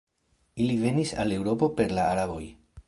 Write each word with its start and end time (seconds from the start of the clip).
Ili 0.63 0.77
venis 0.85 1.13
al 1.25 1.37
Eŭropo 1.37 1.71
per 1.81 1.97
la 2.01 2.09
Araboj. 2.17 2.45